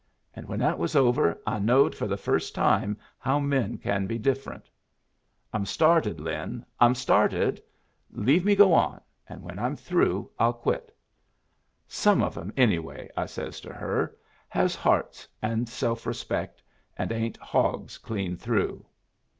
And 0.33 0.47
when 0.47 0.57
that 0.61 0.79
was 0.79 0.95
over, 0.95 1.39
I 1.45 1.59
knowed 1.59 1.93
for 1.93 2.07
the 2.07 2.17
first 2.17 2.55
time 2.55 2.97
how 3.19 3.37
men 3.39 3.77
can 3.77 4.07
be 4.07 4.17
different.' 4.17 4.67
I'm 5.53 5.63
started, 5.63 6.19
Lin, 6.19 6.65
I'm 6.79 6.95
started. 6.95 7.61
Leave 8.09 8.43
me 8.43 8.55
go 8.55 8.73
on, 8.73 8.99
and 9.29 9.43
when 9.43 9.59
I'm 9.59 9.75
through 9.75 10.31
I'll 10.39 10.53
quit. 10.53 10.97
'Some 11.87 12.23
of 12.23 12.35
'em, 12.35 12.51
anyway,' 12.57 13.11
I 13.15 13.27
says 13.27 13.61
to 13.61 13.71
her, 13.73 14.17
'has 14.49 14.73
hearts 14.73 15.27
and 15.39 15.69
self 15.69 16.07
respect, 16.07 16.63
and 16.97 17.11
ain't 17.11 17.37
hogs 17.37 17.99
clean 17.99 18.37
through.' 18.37 18.83